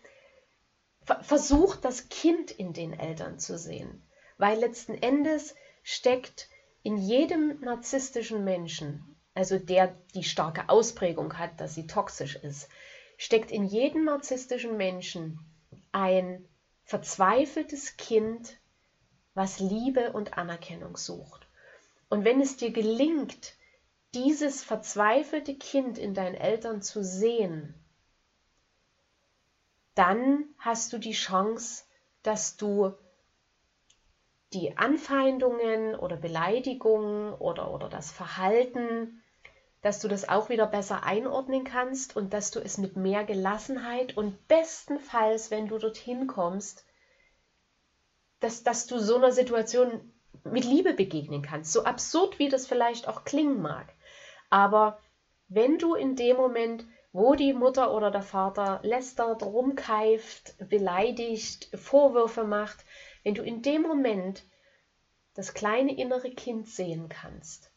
versuch 1.21 1.77
das 1.77 2.09
Kind 2.09 2.51
in 2.51 2.73
den 2.73 2.97
Eltern 2.97 3.39
zu 3.39 3.57
sehen. 3.57 4.07
Weil 4.37 4.59
letzten 4.59 4.93
Endes 4.93 5.55
steckt 5.83 6.49
in 6.83 6.97
jedem 6.97 7.59
narzisstischen 7.61 8.43
Menschen, 8.43 9.15
also 9.33 9.57
der 9.57 9.97
die 10.13 10.23
starke 10.23 10.69
Ausprägung 10.69 11.37
hat, 11.37 11.59
dass 11.59 11.73
sie 11.73 11.87
toxisch 11.87 12.35
ist, 12.35 12.69
steckt 13.17 13.51
in 13.51 13.63
jedem 13.63 14.05
narzisstischen 14.05 14.77
Menschen 14.77 15.39
ein 15.91 16.45
verzweifeltes 16.83 17.95
Kind, 17.97 18.57
was 19.33 19.59
Liebe 19.59 20.11
und 20.11 20.37
Anerkennung 20.37 20.97
sucht. 20.97 21.47
Und 22.09 22.25
wenn 22.25 22.41
es 22.41 22.57
dir 22.57 22.71
gelingt, 22.71 23.55
dieses 24.13 24.61
verzweifelte 24.63 25.55
Kind 25.55 25.97
in 25.97 26.13
deinen 26.13 26.35
Eltern 26.35 26.81
zu 26.81 27.03
sehen, 27.03 27.73
dann 29.95 30.45
hast 30.57 30.93
du 30.93 30.97
die 30.97 31.13
Chance, 31.13 31.85
dass 32.23 32.57
du 32.57 32.93
die 34.53 34.77
Anfeindungen 34.77 35.95
oder 35.95 36.15
Beleidigungen 36.15 37.33
oder, 37.33 37.73
oder 37.73 37.89
das 37.89 38.11
Verhalten, 38.11 39.21
dass 39.81 39.99
du 39.99 40.07
das 40.07 40.29
auch 40.29 40.49
wieder 40.49 40.65
besser 40.65 41.03
einordnen 41.03 41.63
kannst 41.63 42.15
und 42.15 42.33
dass 42.33 42.51
du 42.51 42.59
es 42.59 42.77
mit 42.77 42.95
mehr 42.95 43.25
Gelassenheit 43.25 44.15
und 44.15 44.47
bestenfalls, 44.47 45.51
wenn 45.51 45.67
du 45.67 45.77
dorthin 45.77 46.27
kommst, 46.27 46.85
dass, 48.39 48.63
dass 48.63 48.87
du 48.87 48.99
so 48.99 49.17
einer 49.17 49.31
Situation 49.31 50.13
mit 50.43 50.65
Liebe 50.65 50.93
begegnen 50.93 51.41
kannst. 51.41 51.71
So 51.71 51.83
absurd 51.83 52.39
wie 52.39 52.49
das 52.49 52.67
vielleicht 52.67 53.07
auch 53.07 53.23
klingen 53.23 53.61
mag. 53.61 53.93
Aber 54.49 54.99
wenn 55.47 55.77
du 55.77 55.95
in 55.95 56.15
dem 56.15 56.37
Moment, 56.37 56.85
wo 57.11 57.35
die 57.35 57.53
Mutter 57.53 57.93
oder 57.93 58.09
der 58.09 58.21
Vater 58.21 58.79
lästert, 58.83 59.43
rumkeift, 59.43 60.55
beleidigt, 60.69 61.69
Vorwürfe 61.77 62.43
macht, 62.43 62.85
wenn 63.23 63.35
du 63.35 63.43
in 63.43 63.61
dem 63.61 63.81
Moment 63.81 64.43
das 65.33 65.53
kleine 65.53 65.97
innere 65.97 66.31
Kind 66.31 66.67
sehen 66.67 67.09
kannst, 67.09 67.71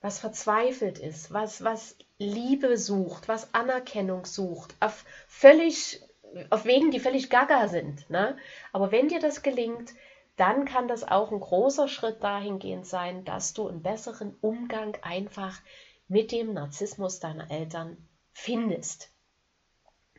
was 0.00 0.18
verzweifelt 0.18 0.98
ist, 0.98 1.32
was, 1.32 1.64
was 1.64 1.96
Liebe 2.18 2.76
sucht, 2.76 3.28
was 3.28 3.52
Anerkennung 3.54 4.26
sucht, 4.26 4.74
auf 4.80 5.04
völlig, 5.26 6.02
auf 6.50 6.64
Wegen, 6.64 6.90
die 6.90 7.00
völlig 7.00 7.30
gaga 7.30 7.68
sind. 7.68 8.08
Ne? 8.10 8.36
Aber 8.72 8.92
wenn 8.92 9.08
dir 9.08 9.18
das 9.20 9.42
gelingt, 9.42 9.92
dann 10.36 10.64
kann 10.64 10.86
das 10.86 11.02
auch 11.02 11.32
ein 11.32 11.40
großer 11.40 11.88
Schritt 11.88 12.22
dahingehend 12.22 12.86
sein, 12.86 13.24
dass 13.24 13.54
du 13.54 13.66
einen 13.66 13.82
besseren 13.82 14.36
Umgang 14.40 14.96
einfach 15.02 15.60
mit 16.06 16.30
dem 16.30 16.54
Narzissmus 16.54 17.18
deiner 17.18 17.50
Eltern 17.50 17.96
findest. 18.32 19.10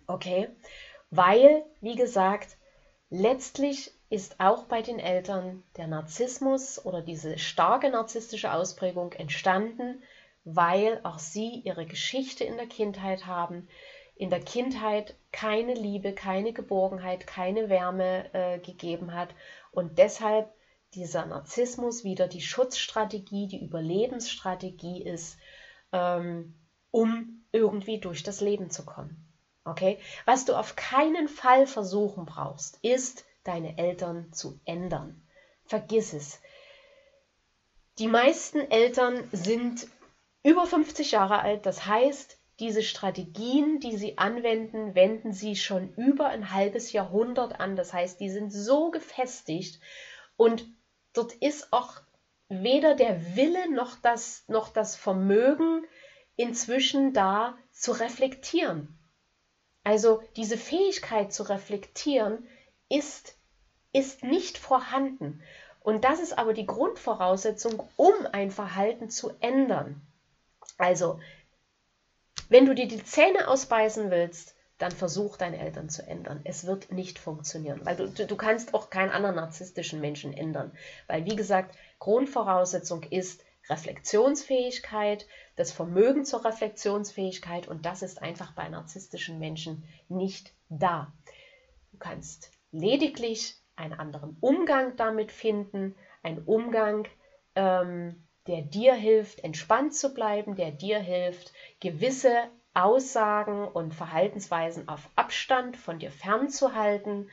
Okay? 0.08 0.50
Weil, 1.10 1.66
wie 1.80 1.96
gesagt, 1.96 2.58
letztlich 3.10 3.92
ist 4.10 4.40
auch 4.40 4.66
bei 4.66 4.82
den 4.82 5.00
Eltern 5.00 5.64
der 5.78 5.88
Narzissmus 5.88 6.84
oder 6.84 7.02
diese 7.02 7.38
starke 7.38 7.90
narzisstische 7.90 8.52
Ausprägung 8.52 9.14
entstanden, 9.14 10.02
weil 10.44 11.00
auch 11.04 11.20
sie 11.20 11.62
ihre 11.64 11.86
Geschichte 11.86 12.44
in 12.44 12.58
der 12.58 12.68
Kindheit 12.68 13.26
haben, 13.26 13.68
in 14.16 14.30
der 14.30 14.42
Kindheit 14.42 15.16
keine 15.32 15.74
Liebe, 15.74 16.14
keine 16.14 16.54
Geborgenheit, 16.54 17.28
keine 17.28 17.70
Wärme 17.70 18.34
äh, 18.34 18.60
gegeben 18.60 19.14
hat 19.14 19.30
und 19.72 19.98
deshalb 19.98 20.52
dieser 20.96 21.26
Narzissmus 21.26 22.04
wieder 22.04 22.28
die 22.28 22.42
Schutzstrategie, 22.42 23.48
die 23.48 23.64
Überlebensstrategie 23.64 25.04
ist, 25.04 25.38
ähm, 25.92 26.56
um 26.92 27.46
irgendwie 27.52 28.00
durch 28.00 28.24
das 28.24 28.42
Leben 28.42 28.72
zu 28.72 28.86
kommen. 28.86 29.29
Okay? 29.70 30.00
Was 30.26 30.46
du 30.46 30.56
auf 30.56 30.76
keinen 30.76 31.28
Fall 31.28 31.68
versuchen 31.68 32.26
brauchst, 32.26 32.80
ist, 32.84 33.26
deine 33.44 33.78
Eltern 33.78 34.32
zu 34.34 34.60
ändern. 34.66 35.22
Vergiss 35.66 36.14
es. 36.14 36.40
Die 37.98 38.08
meisten 38.08 38.60
Eltern 38.60 39.28
sind 39.32 39.88
über 40.44 40.66
50 40.66 41.12
Jahre 41.12 41.42
alt, 41.42 41.66
das 41.66 41.86
heißt, 41.86 42.40
diese 42.60 42.84
Strategien, 42.84 43.80
die 43.80 43.96
sie 43.96 44.18
anwenden, 44.18 44.94
wenden 44.94 45.32
sie 45.32 45.56
schon 45.56 45.94
über 45.94 46.28
ein 46.28 46.52
halbes 46.52 46.92
Jahrhundert 46.92 47.60
an. 47.60 47.78
Das 47.78 47.94
heißt, 47.94 48.20
die 48.20 48.30
sind 48.30 48.52
so 48.52 48.92
gefestigt 48.92 49.80
und 50.36 50.66
dort 51.14 51.34
ist 51.34 51.72
auch 51.72 52.02
weder 52.50 52.96
der 52.96 53.36
Wille 53.36 53.72
noch 53.72 53.96
das, 54.02 54.44
noch 54.48 54.70
das 54.70 54.96
Vermögen 54.96 55.86
inzwischen 56.36 57.14
da 57.14 57.58
zu 57.72 57.94
reflektieren. 57.94 58.99
Also 59.90 60.22
diese 60.36 60.56
Fähigkeit 60.56 61.34
zu 61.34 61.42
reflektieren 61.42 62.48
ist, 62.90 63.36
ist 63.92 64.24
nicht 64.24 64.60
vorhanden. 64.60 65.42
Und 65.82 66.04
das 66.04 66.20
ist 66.20 66.38
aber 66.38 66.54
die 66.54 66.68
Grundvoraussetzung, 66.68 67.90
um 67.96 68.14
ein 68.32 68.52
Verhalten 68.52 69.10
zu 69.10 69.32
ändern. 69.40 70.00
Also, 70.78 71.20
wenn 72.50 72.68
du 72.68 72.76
dir 72.76 72.88
die 72.88 73.04
Zähne 73.04 73.48
ausbeißen 73.48 74.12
willst, 74.12 74.54
dann 74.78 74.92
versuch 74.92 75.38
deine 75.38 75.58
Eltern 75.58 75.90
zu 75.90 76.06
ändern. 76.06 76.42
Es 76.44 76.68
wird 76.68 76.92
nicht 76.92 77.18
funktionieren, 77.18 77.84
weil 77.84 77.96
du, 77.96 78.10
du 78.10 78.36
kannst 78.36 78.76
auch 78.76 78.92
keinen 78.92 79.10
anderen 79.10 79.38
narzisstischen 79.38 80.02
Menschen 80.02 80.34
ändern. 80.34 80.72
Weil, 81.08 81.26
wie 81.26 81.36
gesagt, 81.36 81.76
Grundvoraussetzung 81.98 83.02
ist 83.10 83.44
Reflexionsfähigkeit, 83.70 85.28
das 85.56 85.72
Vermögen 85.72 86.26
zur 86.26 86.44
Reflexionsfähigkeit 86.46 87.68
und 87.68 87.86
das 87.86 88.02
ist 88.02 88.22
einfach 88.22 88.54
bei 88.54 88.68
narzisstischen 88.68 89.40
Menschen 89.40 89.84
nicht 90.08 90.54
da. 90.70 91.14
Du 91.92 91.98
kannst 91.98 92.52
lediglich 92.72 93.56
einen 93.76 93.94
anderen 93.94 94.38
Umgang 94.42 94.96
damit 94.98 95.32
finden, 95.32 95.96
einen 96.24 96.44
Umgang, 96.44 97.08
ähm, 97.56 98.26
der 98.48 98.62
dir 98.62 98.94
hilft, 98.94 99.44
entspannt 99.44 99.94
zu 99.94 100.14
bleiben, 100.14 100.56
der 100.56 100.72
dir 100.72 101.00
hilft, 101.00 101.54
gewisse 101.80 102.50
Aussagen 102.74 103.68
und 103.68 103.94
Verhaltensweisen 103.94 104.88
auf 104.88 105.10
Abstand 105.16 105.78
von 105.78 106.00
dir 106.00 106.12
fernzuhalten 106.12 107.30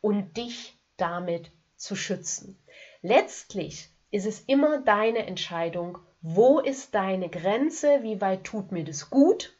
und 0.00 0.36
dich 0.36 0.78
damit 0.96 1.50
zu 1.76 1.96
schützen. 1.96 2.58
Letztlich 3.02 3.90
ist 4.10 4.26
es 4.26 4.40
immer 4.40 4.80
deine 4.80 5.26
Entscheidung, 5.26 5.98
wo 6.22 6.58
ist 6.58 6.94
deine 6.94 7.28
Grenze, 7.28 8.02
wie 8.02 8.20
weit 8.20 8.44
tut 8.44 8.72
mir 8.72 8.84
das 8.84 9.10
gut 9.10 9.56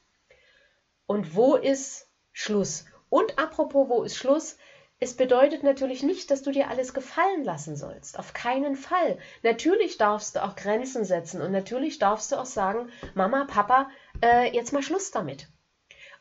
und 1.07 1.35
wo 1.35 1.55
ist 1.57 2.09
Schluss. 2.33 2.85
Und 3.09 3.39
apropos, 3.39 3.89
wo 3.89 4.03
ist 4.03 4.17
Schluss? 4.17 4.57
Es 5.03 5.17
bedeutet 5.17 5.63
natürlich 5.63 6.03
nicht, 6.03 6.31
dass 6.31 6.43
du 6.43 6.51
dir 6.53 6.69
alles 6.69 6.93
gefallen 6.93 7.43
lassen 7.43 7.75
sollst. 7.75 8.19
Auf 8.19 8.35
keinen 8.35 8.77
Fall. 8.77 9.19
Natürlich 9.43 9.97
darfst 9.97 10.37
du 10.37 10.45
auch 10.45 10.57
Grenzen 10.57 11.05
setzen 11.07 11.41
und 11.41 11.53
natürlich 11.53 11.99
darfst 11.99 12.31
du 12.31 12.37
auch 12.37 12.45
sagen, 12.47 12.91
Mama, 13.15 13.47
Papa, 13.47 13.91
äh, 14.23 14.55
jetzt 14.55 14.73
mal 14.75 14.83
Schluss 14.83 15.11
damit. 15.11 15.49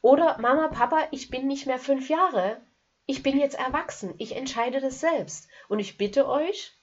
Oder 0.01 0.37
Mama, 0.39 0.69
Papa, 0.69 1.07
ich 1.11 1.29
bin 1.29 1.47
nicht 1.47 1.67
mehr 1.67 1.77
fünf 1.77 2.09
Jahre. 2.09 2.61
Ich 3.05 3.21
bin 3.21 3.37
jetzt 3.37 3.59
erwachsen. 3.59 4.13
Ich 4.17 4.35
entscheide 4.35 4.79
das 4.79 5.01
selbst. 5.01 5.49
Und 5.67 5.79
ich 5.79 5.97
bitte 5.97 6.27
euch 6.27 6.78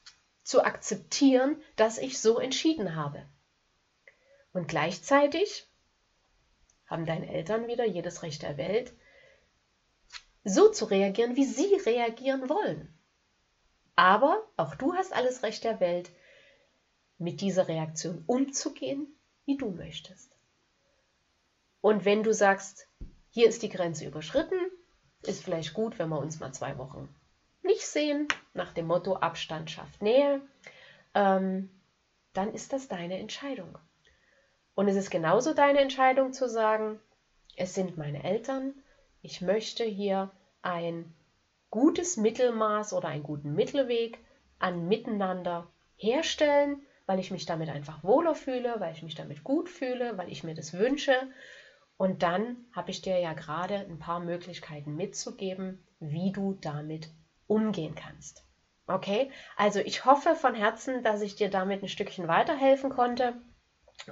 zu 0.46 0.64
akzeptieren, 0.64 1.60
dass 1.74 1.98
ich 1.98 2.20
so 2.20 2.38
entschieden 2.38 2.94
habe. 2.94 3.26
Und 4.52 4.68
gleichzeitig 4.68 5.66
haben 6.86 7.04
deine 7.04 7.28
Eltern 7.32 7.66
wieder 7.66 7.84
jedes 7.84 8.22
Recht 8.22 8.42
der 8.42 8.56
Welt, 8.56 8.92
so 10.44 10.70
zu 10.70 10.84
reagieren, 10.84 11.34
wie 11.34 11.44
sie 11.44 11.74
reagieren 11.74 12.48
wollen. 12.48 12.96
Aber 13.96 14.40
auch 14.56 14.76
du 14.76 14.94
hast 14.94 15.12
alles 15.12 15.42
Recht 15.42 15.64
der 15.64 15.80
Welt, 15.80 16.10
mit 17.18 17.40
dieser 17.40 17.66
Reaktion 17.66 18.22
umzugehen, 18.26 19.08
wie 19.46 19.56
du 19.56 19.70
möchtest. 19.70 20.30
Und 21.80 22.04
wenn 22.04 22.22
du 22.22 22.32
sagst, 22.32 22.88
hier 23.30 23.48
ist 23.48 23.62
die 23.62 23.68
Grenze 23.68 24.06
überschritten, 24.06 24.60
ist 25.22 25.42
vielleicht 25.42 25.74
gut, 25.74 25.98
wenn 25.98 26.10
wir 26.10 26.20
uns 26.20 26.38
mal 26.38 26.52
zwei 26.52 26.78
Wochen 26.78 27.12
nicht 27.66 27.86
sehen, 27.86 28.28
nach 28.54 28.72
dem 28.72 28.86
Motto 28.86 29.16
Abstand 29.16 29.70
schafft 29.70 30.02
Nähe, 30.02 30.40
ähm, 31.14 31.70
dann 32.32 32.52
ist 32.52 32.72
das 32.72 32.88
deine 32.88 33.18
Entscheidung. 33.18 33.78
Und 34.74 34.88
es 34.88 34.96
ist 34.96 35.10
genauso 35.10 35.54
deine 35.54 35.80
Entscheidung 35.80 36.32
zu 36.32 36.48
sagen, 36.48 37.00
es 37.56 37.74
sind 37.74 37.96
meine 37.96 38.24
Eltern, 38.24 38.74
ich 39.22 39.40
möchte 39.40 39.84
hier 39.84 40.30
ein 40.62 41.14
gutes 41.70 42.16
Mittelmaß 42.16 42.92
oder 42.92 43.08
einen 43.08 43.22
guten 43.22 43.54
Mittelweg 43.54 44.18
an 44.58 44.86
Miteinander 44.86 45.66
herstellen, 45.96 46.82
weil 47.06 47.18
ich 47.18 47.30
mich 47.30 47.46
damit 47.46 47.68
einfach 47.68 48.04
wohler 48.04 48.34
fühle, 48.34 48.76
weil 48.78 48.92
ich 48.92 49.02
mich 49.02 49.14
damit 49.14 49.44
gut 49.44 49.68
fühle, 49.68 50.18
weil 50.18 50.30
ich 50.30 50.44
mir 50.44 50.54
das 50.54 50.74
wünsche. 50.74 51.14
Und 51.96 52.22
dann 52.22 52.66
habe 52.72 52.90
ich 52.90 53.00
dir 53.00 53.18
ja 53.18 53.32
gerade 53.32 53.76
ein 53.76 53.98
paar 53.98 54.20
Möglichkeiten 54.20 54.96
mitzugeben, 54.96 55.82
wie 55.98 56.32
du 56.32 56.58
damit 56.60 57.08
umgehen 57.46 57.94
kannst. 57.94 58.44
Okay, 58.86 59.30
also 59.56 59.80
ich 59.80 60.04
hoffe 60.04 60.36
von 60.36 60.54
Herzen, 60.54 61.02
dass 61.02 61.20
ich 61.20 61.34
dir 61.34 61.50
damit 61.50 61.82
ein 61.82 61.88
Stückchen 61.88 62.28
weiterhelfen 62.28 62.90
konnte 62.90 63.34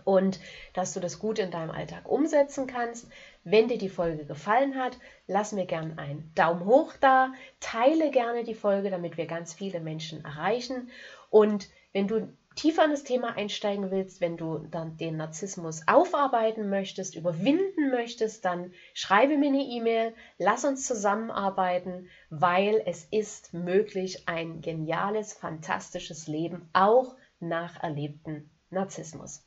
und 0.05 0.40
dass 0.73 0.94
du 0.94 1.01
das 1.01 1.20
gut 1.20 1.38
in 1.38 1.53
deinem 1.53 1.70
Alltag 1.70 2.09
umsetzen 2.09 2.66
kannst. 2.66 3.07
Wenn 3.44 3.68
dir 3.68 3.79
die 3.79 3.88
Folge 3.88 4.25
gefallen 4.25 4.75
hat, 4.77 4.99
lass 5.27 5.53
mir 5.53 5.66
gerne 5.66 5.97
einen 5.99 6.33
Daumen 6.35 6.64
hoch 6.64 6.94
da, 7.01 7.33
teile 7.61 8.11
gerne 8.11 8.42
die 8.42 8.55
Folge, 8.55 8.90
damit 8.90 9.16
wir 9.16 9.27
ganz 9.27 9.55
viele 9.55 9.79
Menschen 9.79 10.25
erreichen. 10.25 10.90
Und 11.31 11.68
wenn 11.92 12.09
du 12.09 12.37
tiefer 12.55 12.85
in 12.85 12.90
das 12.90 13.05
Thema 13.05 13.37
einsteigen 13.37 13.90
willst, 13.90 14.21
wenn 14.21 14.37
du 14.37 14.59
dann 14.71 14.97
den 14.97 15.17
Narzissmus 15.17 15.83
aufarbeiten 15.87 16.69
möchtest, 16.69 17.14
überwinden 17.14 17.90
möchtest, 17.90 18.45
dann 18.45 18.73
schreibe 18.93 19.37
mir 19.37 19.49
eine 19.49 19.64
E-Mail, 19.64 20.14
lass 20.38 20.64
uns 20.64 20.87
zusammenarbeiten, 20.87 22.09
weil 22.31 22.83
es 22.87 23.05
ist 23.11 23.55
möglich, 23.55 24.29
ein 24.29 24.61
geniales, 24.61 25.33
fantastisches 25.33 26.27
Leben 26.27 26.69
auch 26.73 27.17
nach 27.40 27.83
erlebten 27.83 28.51
Narzissmus. 28.71 29.47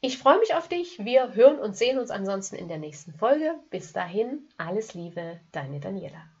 Ich 0.00 0.18
freue 0.18 0.38
mich 0.38 0.54
auf 0.54 0.68
dich. 0.68 1.04
Wir 1.04 1.34
hören 1.34 1.58
und 1.58 1.76
sehen 1.76 1.98
uns 1.98 2.10
ansonsten 2.10 2.56
in 2.56 2.68
der 2.68 2.78
nächsten 2.78 3.12
Folge. 3.14 3.54
Bis 3.70 3.92
dahin, 3.92 4.48
alles 4.56 4.94
Liebe, 4.94 5.40
deine 5.52 5.80
Daniela. 5.80 6.35